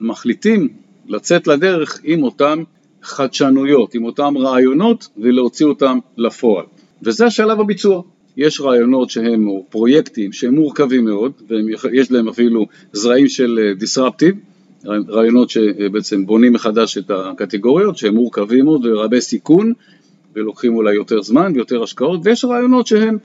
מחליטים 0.00 0.68
לצאת 1.06 1.46
לדרך 1.46 2.00
עם 2.04 2.22
אותן 2.22 2.58
חדשנויות, 3.02 3.94
עם 3.94 4.04
אותם 4.04 4.38
רעיונות 4.38 5.08
ולהוציא 5.18 5.66
אותם 5.66 5.98
לפועל. 6.16 6.64
וזה 7.02 7.26
השלב 7.26 7.60
הביצוע. 7.60 8.02
יש 8.36 8.60
רעיונות 8.60 9.10
שהם, 9.10 9.48
או 9.48 9.64
פרויקטים 9.70 10.32
שהם 10.32 10.54
מורכבים 10.54 11.04
מאוד, 11.04 11.32
ויש 11.48 12.12
להם 12.12 12.28
אפילו 12.28 12.66
זרעים 12.92 13.28
של 13.28 13.74
disruptive, 13.80 14.53
רעיונות 14.86 15.50
שבעצם 15.50 16.26
בונים 16.26 16.52
מחדש 16.52 16.98
את 16.98 17.10
הקטגוריות, 17.10 17.96
שהם 17.96 18.14
מורכבים 18.14 18.64
מאוד 18.64 18.86
ורבי 18.86 19.20
סיכון, 19.20 19.72
ולוקחים 20.34 20.76
אולי 20.76 20.94
יותר 20.94 21.22
זמן 21.22 21.52
ויותר 21.54 21.82
השקעות, 21.82 22.20
ויש 22.24 22.44
רעיונות 22.44 22.86
שהם 22.86 23.18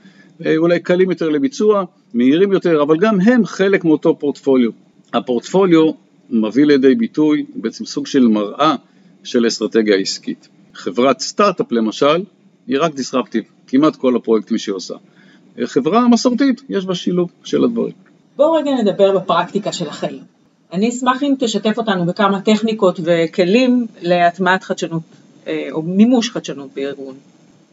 אה, 0.46 0.56
אולי 0.56 0.80
קלים 0.80 1.10
יותר 1.10 1.28
לביצוע, 1.28 1.84
מהירים 2.14 2.52
יותר, 2.52 2.82
אבל 2.82 2.96
גם 2.96 3.20
הם 3.20 3.46
חלק 3.46 3.84
מאותו 3.84 4.16
פורטפוליו. 4.18 4.70
הפורטפוליו 5.12 5.90
מביא 6.30 6.64
לידי 6.64 6.94
ביטוי 6.94 7.44
בעצם 7.54 7.84
סוג 7.84 8.06
של 8.06 8.28
מראה 8.28 8.74
של 9.24 9.46
אסטרטגיה 9.46 9.96
עסקית. 9.96 10.48
חברת 10.74 11.20
סטארט-אפ 11.20 11.72
למשל, 11.72 12.22
היא 12.66 12.78
רק 12.80 12.94
דיסרפטיב, 12.94 13.44
כמעט 13.66 13.96
כל 13.96 14.16
הפרויקטים 14.16 14.58
שהיא 14.58 14.74
עושה. 14.74 14.94
חברה 15.64 16.08
מסורתית, 16.08 16.62
יש 16.68 16.84
בה 16.84 16.94
שילוב 16.94 17.30
של 17.44 17.64
הדברים. 17.64 17.94
בואו 18.36 18.52
רגע 18.52 18.70
נדבר 18.82 19.18
בפרקטיקה 19.18 19.72
של 19.72 19.88
החיים. 19.88 20.39
אני 20.72 20.88
אשמח 20.88 21.22
אם 21.22 21.34
תשתף 21.38 21.78
אותנו 21.78 22.06
בכמה 22.06 22.40
טכניקות 22.40 23.00
וכלים 23.04 23.86
להטמעת 24.02 24.62
חדשנות 24.62 25.02
אה, 25.46 25.68
או 25.72 25.82
מימוש 25.82 26.30
חדשנות 26.30 26.68
בארגון. 26.76 27.14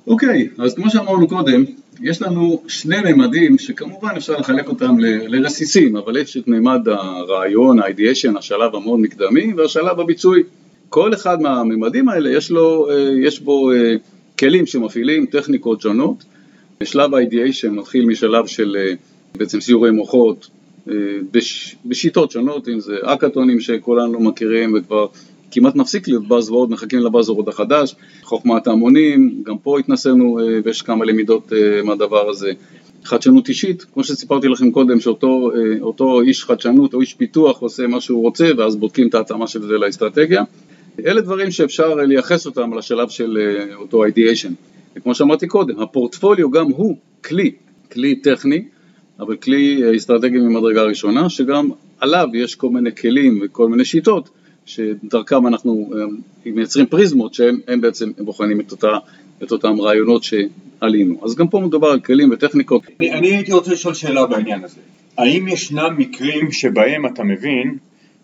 אוקיי, 0.08 0.48
okay, 0.58 0.64
אז 0.64 0.74
כמו 0.76 0.90
שאמרנו 0.90 1.28
קודם, 1.28 1.64
יש 2.02 2.22
לנו 2.22 2.62
שני 2.68 3.14
ממדים 3.14 3.58
שכמובן 3.58 4.10
אפשר 4.18 4.38
לחלק 4.38 4.68
אותם 4.70 5.00
ל- 5.00 5.36
לרסיסים, 5.36 5.96
אבל 5.96 6.18
יש 6.18 6.38
את 6.38 6.48
מימד 6.48 6.88
הרעיון, 6.88 7.80
ה-ideation, 7.80 8.38
השלב 8.38 8.76
המאוד 8.76 9.00
מקדמי, 9.00 9.54
והשלב 9.54 10.00
הביצועי. 10.00 10.44
כל 10.90 11.14
אחד 11.14 11.42
מהממדים 11.42 12.10
האלה 12.10 12.30
יש, 12.30 12.52
לו, 12.52 12.90
אה, 12.92 13.10
יש 13.24 13.40
בו 13.40 13.72
אה, 13.72 13.96
כלים 14.40 14.66
שמפעילים 14.66 15.26
טכניקות 15.26 15.82
שונות. 15.82 16.24
שלב 16.84 17.14
ה-ideation 17.14 17.70
מתחיל 17.70 18.06
משלב 18.06 18.48
של 18.48 18.78
בעצם 19.38 19.62
סיורי 19.62 19.92
מוחות 19.92 20.48
בש, 21.32 21.76
בשיטות 21.86 22.32
שונות, 22.32 22.68
אם 22.68 22.80
זה 22.80 22.96
אקאטונים 23.04 23.60
שכולנו 23.60 24.20
מכירים 24.20 24.74
וכבר 24.76 25.08
כמעט 25.52 25.76
מפסיק 25.76 26.08
להיות 26.08 26.24
Buzzword, 26.24 26.70
מחכים 26.70 27.00
לבאזוורד 27.00 27.48
החדש, 27.48 27.96
חוכמת 28.24 28.68
ההמונים, 28.68 29.44
גם 29.44 29.58
פה 29.58 29.80
התנסינו 29.80 30.40
אה, 30.40 30.60
ויש 30.64 30.82
כמה 30.82 31.06
למידות 31.06 31.54
אה, 31.54 31.84
מהדבר 31.84 32.30
הזה. 32.30 32.52
חדשנות 33.04 33.50
אישית, 33.50 33.86
כמו 33.94 34.04
שסיפרתי 34.04 34.48
לכם 34.48 34.72
קודם, 34.72 35.00
שאותו 35.00 35.52
אה, 36.20 36.22
איש 36.28 36.44
חדשנות 36.44 36.94
או 36.94 37.02
איש 37.02 37.14
פיתוח 37.14 37.60
עושה 37.60 37.88
מה 37.88 38.02
שהוא 38.02 38.22
רוצה 38.22 38.50
ואז 38.58 38.76
בודקים 38.76 39.08
את 39.08 39.16
ההתאמה 39.16 39.48
של 39.48 39.62
זה 39.62 39.74
לאסטרטגיה. 39.74 40.44
אלה 41.06 41.22
דברים 41.22 41.52
שאפשר 41.52 41.96
לייחס 41.96 42.46
אותם 42.46 42.74
לשלב 42.74 43.10
של 43.10 43.38
אותו 43.76 44.06
ideation. 44.06 44.52
וכמו 44.96 45.16
שאמרתי 45.16 45.48
קודם, 45.48 45.80
הפורטפוליו 45.80 46.52
גם 46.52 46.66
הוא 46.66 46.98
כלי, 47.24 47.52
כלי 47.92 48.16
טכני, 48.16 48.64
אבל 49.20 49.36
כלי 49.36 49.98
אסטרטגי 49.98 50.38
ממדרגה 50.38 50.84
ראשונה, 50.84 51.30
שגם 51.30 51.70
עליו 52.00 52.28
יש 52.34 52.56
כל 52.56 52.70
מיני 52.70 52.96
כלים 52.96 53.40
וכל 53.44 53.70
מיני 53.70 53.86
שיטות 53.86 54.30
שדרכם 54.66 55.48
אנחנו 55.48 55.92
אה, 55.96 56.52
מייצרים 56.52 56.86
פריזמות 56.86 57.34
שהם 57.34 57.82
בעצם 57.82 58.12
בוחנים 58.18 58.60
את, 58.60 58.72
אותה, 58.72 58.98
את 59.44 59.52
אותם 59.52 59.82
רעיונות 59.82 60.24
שעלינו. 60.24 61.20
אז 61.24 61.36
גם 61.36 61.48
פה 61.48 61.60
מדובר 61.60 61.88
על 61.88 62.00
כלים 62.00 62.32
וטכניקות. 62.32 62.82
אני, 63.00 63.14
אני 63.14 63.28
הייתי 63.28 63.54
רוצה 63.54 63.72
לשאול 63.72 63.94
שאלה 63.94 64.26
בעניין 64.26 64.64
הזה. 64.64 64.80
האם 65.18 65.48
ישנם 65.48 65.96
מקרים 65.98 66.52
שבהם 66.52 67.06
אתה 67.06 67.24
מבין 67.24 67.78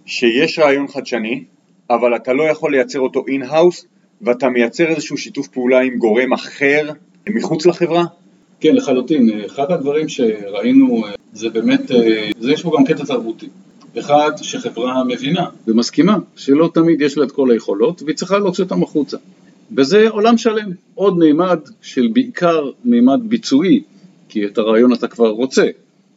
שיש 0.06 0.60
רעיון 0.60 0.88
חדשני, 0.88 1.44
אבל 1.90 2.16
אתה 2.16 2.34
לא 2.34 2.44
יכול 2.44 2.72
לייצר 2.72 3.00
אותו 3.00 3.26
in-house, 3.28 3.86
ואתה 4.22 4.50
מייצר 4.50 4.88
איזשהו 4.88 5.18
שיתוף 5.18 5.48
פעולה 5.48 5.80
עם 5.80 5.98
גורם 5.98 6.34
אחר 6.34 6.90
מחוץ 7.30 7.66
לחברה? 7.66 8.04
כן, 8.64 8.76
לחלוטין. 8.76 9.30
אחד 9.46 9.72
הדברים 9.72 10.10
שראינו 10.10 11.06
אה, 11.06 11.12
זה 11.34 11.50
באמת, 11.50 11.92
אה, 11.92 12.30
זה 12.40 12.52
יש 12.52 12.64
בו 12.64 12.72
גם 12.72 12.86
קטע 12.86 13.06
תרבותי. 13.06 13.48
אחד, 14.00 14.32
שחברה 14.42 15.04
מבינה 15.04 15.46
ומסכימה 15.68 16.18
שלא 16.36 16.70
תמיד 16.74 17.02
יש 17.02 17.18
לה 17.18 17.24
את 17.24 17.32
כל 17.32 17.52
היכולות 17.52 18.02
והיא 18.02 18.16
צריכה 18.16 18.38
להוציא 18.38 18.64
אותם 18.64 18.84
החוצה. 18.84 19.18
וזה 19.78 20.10
עולם 20.10 20.38
שלם, 20.38 20.72
עוד 20.96 21.18
מימד 21.18 21.60
של 21.82 22.08
בעיקר 22.14 22.70
מימד 22.86 23.20
ביצועי, 23.24 23.84
כי 24.30 24.46
את 24.46 24.58
הרעיון 24.58 24.94
אתה 24.94 25.08
כבר 25.08 25.30
רוצה, 25.30 25.68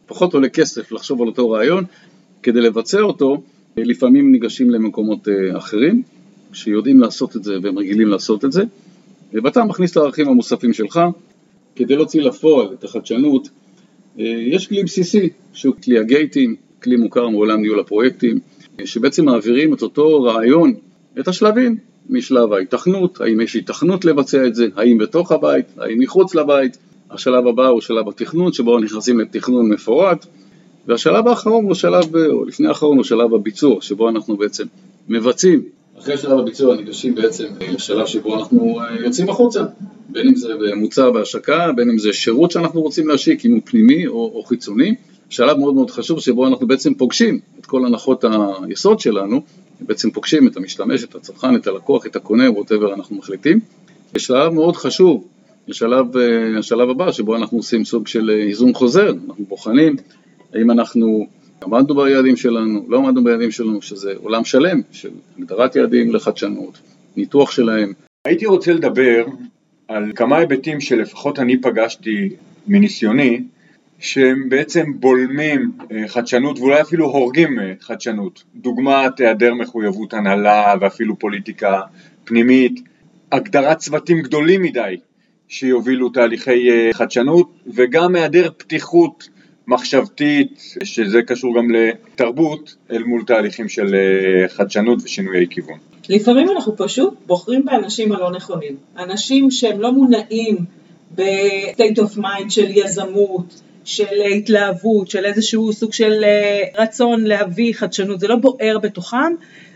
פחות 0.05 0.33
עולה 0.33 0.49
כסף 0.49 0.91
לחשוב 0.91 1.21
על 1.21 1.27
אותו 1.27 1.49
רעיון, 1.49 1.83
כדי 2.43 2.61
לבצע 2.61 3.01
אותו 3.01 3.41
לפעמים 3.77 4.31
ניגשים 4.31 4.69
למקומות 4.69 5.27
אה, 5.27 5.57
אחרים 5.57 6.01
שיודעים 6.53 6.99
לעשות 6.99 7.35
את 7.35 7.43
זה 7.43 7.53
והם 7.61 7.77
רגילים 7.77 8.07
לעשות 8.07 8.45
את 8.45 8.51
זה, 8.51 8.63
ואתה 9.33 9.63
מכניס 9.63 9.91
את 9.91 9.97
הערכים 9.97 10.29
המוספים 10.29 10.73
שלך 10.73 10.99
כדי 11.77 11.95
להוציא 11.95 12.21
לפועל 12.21 12.67
את 12.73 12.83
החדשנות, 12.83 13.49
אה, 14.19 14.25
יש 14.25 14.67
כלי 14.67 14.83
בסיסי 14.83 15.29
שהוא 15.53 15.75
כלי 15.83 15.99
הגייטים, 15.99 16.55
כלי 16.83 16.95
מוכר 16.95 17.29
מעולם 17.29 17.61
ניהול 17.61 17.79
הפרויקטים, 17.79 18.39
שבעצם 18.85 19.25
מעבירים 19.25 19.73
את 19.73 19.81
אותו 19.81 20.23
רעיון, 20.23 20.73
את 21.19 21.27
השלבים, 21.27 21.77
משלב 22.09 22.53
ההיתכנות, 22.53 23.21
האם 23.21 23.41
יש 23.41 23.53
היתכנות 23.53 24.05
לבצע 24.05 24.47
את 24.47 24.55
זה, 24.55 24.67
האם 24.75 24.97
בתוך 24.97 25.31
הבית, 25.31 25.65
האם 25.77 25.99
מחוץ 25.99 26.35
לבית, 26.35 26.77
השלב 27.11 27.47
הבא 27.47 27.67
הוא 27.67 27.81
שלב 27.81 28.09
התכנון, 28.09 28.53
שבו 28.53 28.79
נכנסים 28.79 29.19
לתכנון 29.19 29.69
מפורט, 29.69 30.25
והשלב 30.87 31.27
האחרון 31.27 31.65
הוא 31.65 31.73
שלב, 31.73 32.15
או 32.15 32.45
לפני 32.45 32.67
האחרון 32.67 32.97
הוא 32.97 33.03
שלב 33.03 33.33
הביצוע, 33.33 33.81
שבו 33.81 34.09
אנחנו 34.09 34.37
בעצם 34.37 34.65
מבצעים. 35.09 35.76
אחרי 35.99 36.17
שלב 36.17 36.39
הביצוע 36.39 36.75
ניגשים 36.75 37.15
בעצם 37.15 37.45
לשלב 37.73 38.05
שבו 38.05 38.39
אנחנו 38.39 38.79
אה, 38.79 38.95
יוצאים 39.05 39.29
החוצה, 39.29 39.63
בין 40.09 40.27
אם 40.27 40.35
זה 40.35 40.53
מוצר 40.75 41.11
בהשקה, 41.11 41.71
בין 41.75 41.89
אם 41.89 41.97
זה 41.97 42.13
שירות 42.13 42.51
שאנחנו 42.51 42.81
רוצים 42.81 43.07
להשיק, 43.07 43.45
אם 43.45 43.51
הוא 43.51 43.61
פנימי 43.65 44.07
או, 44.07 44.31
או 44.35 44.43
חיצוני. 44.43 44.95
שלב 45.29 45.57
מאוד 45.57 45.75
מאוד 45.75 45.91
חשוב 45.91 46.19
שבו 46.19 46.47
אנחנו 46.47 46.67
בעצם 46.67 46.93
פוגשים 46.93 47.39
את 47.59 47.65
כל 47.65 47.85
הנחות 47.85 48.23
היסוד 48.67 48.99
שלנו, 48.99 49.41
בעצם 49.81 50.11
פוגשים 50.11 50.47
את 50.47 50.57
המשתמש, 50.57 51.03
את 51.03 51.15
הצרכן, 51.15 51.55
את 51.55 51.67
הלקוח, 51.67 52.05
את 52.05 52.15
הקונה, 52.15 52.51
ווטאבר 52.51 52.93
אנחנו 52.93 53.15
מחליטים. 53.15 53.59
ושלב 54.13 54.53
מאוד 54.53 54.75
חשוב, 54.75 55.27
השלב, 55.69 56.17
אה, 56.17 56.59
השלב 56.59 56.89
הבא 56.89 57.11
שבו 57.11 57.35
אנחנו 57.35 57.57
עושים 57.57 57.85
סוג 57.85 58.07
של 58.07 58.29
אה, 58.29 58.35
איזון 58.35 58.73
חוזר, 58.73 59.13
אנחנו 59.27 59.45
בוחנים 59.45 59.95
האם 60.53 60.71
אנחנו 60.71 61.27
עמדנו 61.63 61.95
ביעדים 61.95 62.35
שלנו, 62.35 62.85
לא 62.87 62.97
עמדנו 62.97 63.23
ביעדים 63.23 63.51
שלנו, 63.51 63.81
שזה 63.81 64.13
עולם 64.23 64.45
שלם 64.45 64.81
של 64.91 65.09
הגדרת 65.39 65.75
יעדים 65.75 66.13
לחדשנות, 66.13 66.79
ניתוח 67.17 67.51
שלהם. 67.51 67.93
הייתי 68.25 68.45
רוצה 68.45 68.73
לדבר 68.73 69.25
על 69.87 70.11
כמה 70.15 70.37
היבטים 70.37 70.81
שלפחות 70.81 71.39
אני 71.39 71.61
פגשתי 71.61 72.29
מניסיוני, 72.67 73.41
שהם 73.99 74.49
בעצם 74.49 74.93
בולמים 74.99 75.71
אה, 75.91 76.07
חדשנות 76.07 76.59
ואולי 76.59 76.81
אפילו 76.81 77.05
הורגים 77.05 77.59
אה, 77.59 77.73
חדשנות. 77.81 78.43
דוגמת 78.55 79.19
היעדר 79.19 79.53
מחויבות 79.53 80.13
הנהלה 80.13 80.73
ואפילו 80.81 81.19
פוליטיקה 81.19 81.81
פנימית, 82.23 82.81
הגדרת 83.31 83.77
צוותים 83.77 84.21
גדולים 84.21 84.61
מדי 84.61 84.97
שיובילו 85.47 86.09
תהליכי 86.09 86.71
אה, 86.71 86.89
חדשנות 86.93 87.51
וגם 87.75 88.15
היעדר 88.15 88.49
פתיחות 88.57 89.29
מחשבתית, 89.67 90.75
שזה 90.83 91.21
קשור 91.21 91.57
גם 91.57 91.67
לתרבות, 91.71 92.75
אל 92.91 93.03
מול 93.03 93.23
תהליכים 93.23 93.69
של 93.69 93.95
חדשנות 94.47 94.99
ושינויי 95.03 95.47
כיוון. 95.49 95.77
לפעמים 96.09 96.49
אנחנו 96.49 96.77
פשוט 96.77 97.13
בוחרים 97.25 97.65
באנשים 97.65 98.11
הלא 98.11 98.31
נכונים. 98.31 98.75
אנשים 98.97 99.51
שהם 99.51 99.81
לא 99.81 99.91
מונעים 99.91 100.57
ב-state 101.15 101.97
of 101.97 102.17
mind 102.17 102.49
של 102.49 102.67
יזמות, 102.69 103.61
של 103.85 104.21
התלהבות, 104.35 105.09
של 105.09 105.25
איזשהו 105.25 105.73
סוג 105.73 105.93
של 105.93 106.23
אה, 106.23 106.83
רצון 106.83 107.23
להביא 107.23 107.73
חדשנות, 107.73 108.19
זה 108.19 108.27
לא 108.27 108.35
בוער 108.35 108.77
בתוכם, 108.81 109.33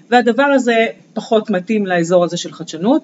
והדבר 0.09 0.43
הזה 0.43 0.85
פחות 1.13 1.49
מתאים 1.49 1.85
לאזור 1.85 2.23
הזה 2.23 2.37
של 2.37 2.51
חדשנות. 2.51 3.01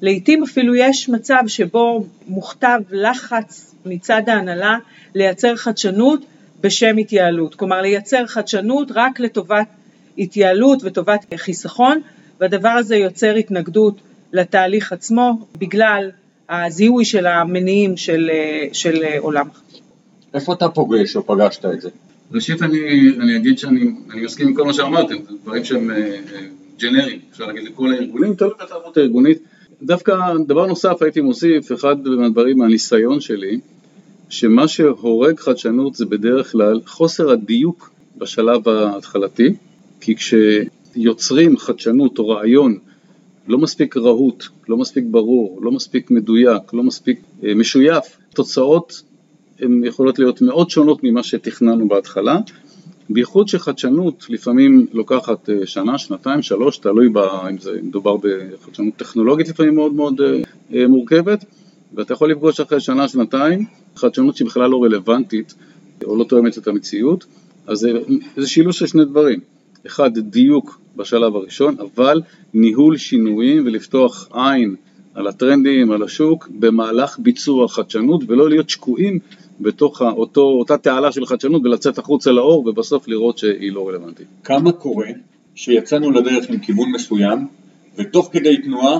לעתים 0.00 0.42
אפילו 0.42 0.74
יש 0.74 1.08
מצב 1.08 1.42
שבו 1.46 2.04
מוכתב 2.26 2.80
לחץ 2.90 3.73
מצד 3.84 4.22
ההנהלה 4.26 4.78
לייצר 5.14 5.56
חדשנות 5.56 6.24
בשם 6.60 6.96
התייעלות, 6.96 7.54
כלומר 7.54 7.80
לייצר 7.80 8.26
חדשנות 8.26 8.88
רק 8.94 9.20
לטובת 9.20 9.66
התייעלות 10.18 10.80
וטובת 10.84 11.24
חיסכון, 11.36 12.00
והדבר 12.40 12.68
הזה 12.68 12.96
יוצר 12.96 13.34
התנגדות 13.34 14.00
לתהליך 14.32 14.92
עצמו 14.92 15.46
בגלל 15.58 16.10
הזיהוי 16.48 17.04
של 17.04 17.26
המניעים 17.26 17.96
של, 17.96 18.30
אה, 18.32 18.66
של 18.72 19.04
עולם 19.18 19.48
איפה 20.34 20.52
אתה 20.52 20.68
פוגש 20.68 21.16
או 21.16 21.26
פגשת 21.26 21.64
את 21.64 21.80
זה? 21.80 21.88
ראשית 22.32 22.62
אני, 22.62 22.78
אני 23.20 23.36
אגיד 23.36 23.58
שאני 23.58 23.92
מסכים 24.14 24.48
עם 24.48 24.54
כל 24.54 24.64
מה 24.64 24.72
שאמרתם, 24.72 25.14
זה 25.28 25.36
דברים 25.42 25.64
שהם 25.64 25.90
ג'נריים, 26.78 27.18
uh, 27.18 27.32
אפשר 27.32 27.46
להגיד 27.46 27.64
לכל 27.64 27.92
הארגונים, 27.92 28.34
תלוי 28.34 28.50
בתרבות 28.64 28.96
הארגונית. 28.96 29.38
דווקא 29.84 30.12
דבר 30.46 30.66
נוסף 30.66 31.02
הייתי 31.02 31.20
מוסיף, 31.20 31.72
אחד 31.72 32.08
מהדברים 32.08 32.58
מהניסיון 32.58 33.20
שלי, 33.20 33.60
שמה 34.28 34.68
שהורג 34.68 35.40
חדשנות 35.40 35.94
זה 35.94 36.06
בדרך 36.06 36.52
כלל 36.52 36.80
חוסר 36.86 37.30
הדיוק 37.30 37.90
בשלב 38.18 38.68
ההתחלתי, 38.68 39.54
כי 40.00 40.14
כשיוצרים 40.16 41.56
חדשנות 41.56 42.18
או 42.18 42.28
רעיון 42.28 42.78
לא 43.48 43.58
מספיק 43.58 43.96
רהוט, 43.96 44.44
לא 44.68 44.76
מספיק 44.76 45.04
ברור, 45.10 45.58
לא 45.62 45.72
מספיק 45.72 46.10
מדויק, 46.10 46.62
לא 46.72 46.82
מספיק 46.82 47.20
uh, 47.20 47.46
משויף, 47.56 48.16
תוצאות 48.34 49.02
הן 49.60 49.84
יכולות 49.84 50.18
להיות 50.18 50.42
מאוד 50.42 50.70
שונות 50.70 50.98
ממה 51.02 51.22
שתכננו 51.22 51.88
בהתחלה, 51.88 52.38
בייחוד 53.10 53.48
שחדשנות 53.48 54.26
לפעמים 54.28 54.86
לוקחת 54.92 55.50
אה, 55.50 55.66
שנה, 55.66 55.98
שנתיים, 55.98 56.42
שלוש, 56.42 56.78
תלוי 56.78 57.08
בה, 57.08 57.48
אם 57.50 57.58
זה 57.58 57.70
מדובר 57.82 58.16
בחדשנות 58.16 58.94
טכנולוגית 58.96 59.48
לפעמים 59.48 59.74
מאוד 59.74 59.94
מאוד 59.94 60.20
אה, 60.20 60.40
אה, 60.74 60.88
מורכבת, 60.88 61.44
ואתה 61.94 62.12
יכול 62.12 62.30
לפגוש 62.30 62.60
אחרי 62.60 62.80
שנה, 62.80 63.08
שנתיים, 63.08 63.64
חדשנות 63.96 64.36
שהיא 64.36 64.46
בכלל 64.46 64.70
לא 64.70 64.84
רלוונטית 64.84 65.54
או 66.04 66.16
לא 66.16 66.24
תואמת 66.24 66.58
את 66.58 66.68
המציאות, 66.68 67.24
אז 67.66 67.78
זה, 67.78 67.92
זה 68.36 68.46
שילוש 68.46 68.78
של 68.78 68.86
שני 68.86 69.04
דברים, 69.04 69.40
אחד 69.86 70.18
דיוק 70.18 70.80
בשלב 70.96 71.36
הראשון, 71.36 71.76
אבל 71.80 72.20
ניהול 72.54 72.96
שינויים 72.96 73.66
ולפתוח 73.66 74.28
עין 74.32 74.76
על 75.14 75.26
הטרנדים, 75.26 75.90
על 75.90 76.02
השוק, 76.02 76.48
במהלך 76.58 77.18
ביצוע 77.18 77.68
חדשנות 77.68 78.22
ולא 78.26 78.48
להיות 78.48 78.70
שקועים 78.70 79.18
בתוך 79.60 80.02
אותו, 80.02 80.40
אותה 80.40 80.76
תעלה 80.76 81.12
של 81.12 81.26
חדשנות 81.26 81.62
ולצאת 81.64 81.98
החוצה 81.98 82.30
לאור 82.30 82.66
ובסוף 82.66 83.08
לראות 83.08 83.38
שהיא 83.38 83.72
לא 83.72 83.88
רלוונטית. 83.88 84.26
כמה 84.44 84.72
קורה 84.72 85.08
שיצאנו 85.54 86.10
לדרך 86.10 86.50
עם 86.50 86.58
כיוון 86.58 86.92
מסוים 86.92 87.46
ותוך 87.98 88.28
כדי 88.32 88.56
תנועה 88.56 88.98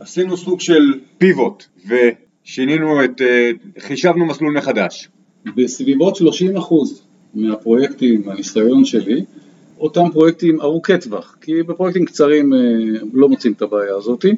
עשינו 0.00 0.36
סוג 0.36 0.60
של 0.60 0.92
פיבוט 1.18 1.64
ושינינו 1.86 3.04
את, 3.04 3.20
אה, 3.20 3.50
חישבנו 3.78 4.26
מסלול 4.26 4.58
מחדש. 4.58 5.08
בסביבות 5.56 6.16
30% 6.16 6.20
מהפרויקטים, 7.34 8.22
מהניסיון 8.26 8.84
שלי, 8.84 9.24
אותם 9.78 10.10
פרויקטים 10.12 10.60
ארוכי 10.60 10.98
טווח, 10.98 11.36
כי 11.40 11.62
בפרויקטים 11.62 12.04
קצרים 12.04 12.54
אה, 12.54 12.58
לא 13.12 13.28
מוצאים 13.28 13.52
את 13.52 13.62
הבעיה 13.62 13.96
הזאתי. 13.96 14.36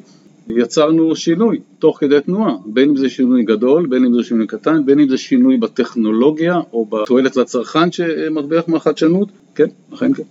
יצרנו 0.49 1.15
שינוי 1.15 1.59
תוך 1.79 1.97
כדי 1.99 2.21
תנועה, 2.21 2.53
בין 2.65 2.89
אם 2.89 2.95
זה 2.95 3.09
שינוי 3.09 3.43
גדול, 3.43 3.85
בין 3.87 4.05
אם 4.05 4.13
זה 4.13 4.23
שינוי 4.23 4.47
קטן, 4.47 4.85
בין 4.85 4.99
אם 4.99 5.09
זה 5.09 5.17
שינוי 5.17 5.57
בטכנולוגיה 5.57 6.55
או 6.73 6.85
בתועלת 6.85 7.35
לצרכן 7.35 7.91
שמרוויח 7.91 8.67
מהחדשנות, 8.67 9.29
כן, 9.55 9.67
אכן 9.93 10.13
כן. 10.13 10.23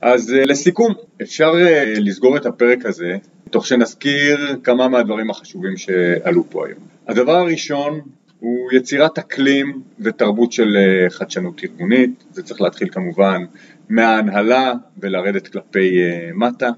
אז 0.00 0.32
אה, 0.32 0.46
לסיכום, 0.46 0.94
אפשר 1.22 1.52
אה, 1.56 1.94
לסגור 1.96 2.36
את 2.36 2.46
הפרק 2.46 2.86
הזה, 2.86 3.16
תוך 3.50 3.66
שנזכיר 3.66 4.56
כמה 4.62 4.88
מהדברים 4.88 5.30
החשובים 5.30 5.76
שעלו 5.76 6.44
פה 6.50 6.66
היום. 6.66 6.78
הדבר 7.08 7.36
הראשון 7.36 8.00
הוא 8.40 8.72
יצירת 8.72 9.18
אקלים 9.18 9.82
ותרבות 10.00 10.52
של 10.52 10.76
אה, 10.76 11.10
חדשנות 11.10 11.60
ארגונית, 11.64 12.24
זה 12.32 12.42
צריך 12.42 12.60
להתחיל 12.60 12.88
כמובן 12.92 13.44
מההנהלה 13.88 14.72
ולרדת 14.98 15.48
כלפי 15.48 15.98
מטה. 16.34 16.70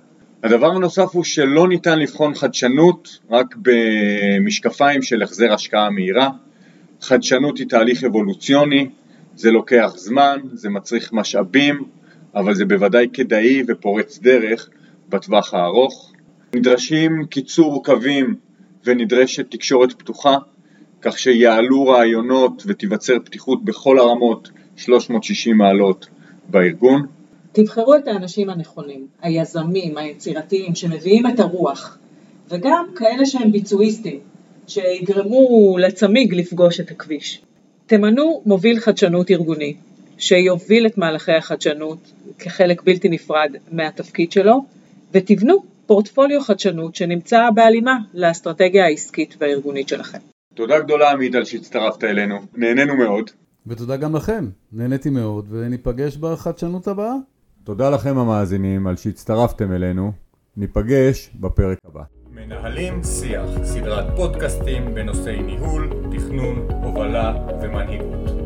הדבר 0.42 0.70
הנוסף 0.70 1.14
הוא 1.14 1.24
שלא 1.24 1.68
ניתן 1.68 1.98
לבחון 1.98 2.35
חדשנות 2.35 3.18
רק 3.31 3.57
במשקפיים 3.57 5.03
של 5.03 5.22
החזר 5.22 5.53
השקעה 5.53 5.90
מהירה. 5.90 6.31
חדשנות 7.01 7.59
היא 7.59 7.68
תהליך 7.68 8.05
אבולוציוני, 8.05 8.88
זה 9.35 9.51
לוקח 9.51 9.92
זמן, 9.96 10.38
זה 10.53 10.70
מצריך 10.70 11.12
משאבים, 11.12 11.85
אבל 12.35 12.55
זה 12.55 12.64
בוודאי 12.64 13.07
כדאי 13.12 13.62
ופורץ 13.68 14.18
דרך 14.18 14.68
בטווח 15.09 15.55
הארוך. 15.55 16.12
נדרשים 16.55 17.27
קיצור 17.31 17.85
קווים 17.85 18.35
ונדרשת 18.85 19.51
תקשורת 19.51 19.92
פתוחה, 19.92 20.37
כך 21.03 21.18
שיעלו 21.18 21.87
רעיונות 21.87 22.62
ותיווצר 22.66 23.16
פתיחות 23.24 23.64
בכל 23.64 23.98
הרמות 23.98 24.51
360 24.77 25.57
מעלות 25.57 26.09
בארגון. 26.48 27.07
תבחרו 27.52 27.94
את 27.96 28.08
האנשים 28.08 28.50
הנכונים, 28.50 29.06
היזמים, 29.22 29.98
היצירתיים, 29.98 30.74
שמביאים 30.74 31.26
את 31.26 31.40
הרוח, 31.40 31.98
וגם 32.48 32.87
כאלה 32.96 33.26
שהם 33.26 33.52
ביצועיסטים, 33.52 34.20
שיגרמו 34.66 35.76
לצמיג 35.78 36.34
לפגוש 36.34 36.80
את 36.80 36.90
הכביש. 36.90 37.42
תמנו 37.87 38.42
מוביל 38.46 38.80
חדשנות 38.80 39.30
ארגוני, 39.30 39.74
שיוביל 40.18 40.87
את 40.87 40.98
מהלכי 40.98 41.32
החדשנות 41.32 42.12
כחלק 42.38 42.82
בלתי 42.82 43.08
נפרד 43.08 43.50
מהתפקיד 43.72 44.32
שלו, 44.32 44.64
ותבנו 45.12 45.62
פורטפוליו 45.87 46.40
חדשנות 46.40 46.94
שנמצא 46.94 47.50
בהלימה 47.54 47.98
לאסטרטגיה 48.14 48.84
העסקית 48.84 49.34
והארגונית 49.40 49.88
שלכם. 49.88 50.18
תודה 50.54 50.80
גדולה 50.80 51.11
עמית 51.11 51.34
על 51.34 51.44
שהצטרפת 51.44 52.04
אלינו, 52.04 52.38
נהנינו 52.54 52.96
מאוד. 52.96 53.30
ותודה 53.66 53.96
גם 53.96 54.16
לכם, 54.16 54.48
נהניתי 54.72 55.11
מאוד, 55.11 55.46
וניפגש 55.50 56.16
בחדשנות 56.16 56.88
הבאה. 56.88 57.14
תודה 57.68 57.90
לכם 57.90 58.18
המאזינים 58.18 58.87
על 58.87 58.96
שהצטרפתם 58.96 59.72
אלינו, 59.72 60.12
ניפגש 60.57 61.31
בפרק 61.40 61.78
הבא. 61.85 62.02
מנהלים 62.31 63.04
שיח, 63.04 63.50
סדרת 63.64 64.16
פודקאסטים 64.16 64.94
בנושאי 64.94 65.42
ניהול, 65.42 65.90
תכנון, 66.12 66.68
הובלה 66.83 67.35
ומנהיגות. 67.62 68.38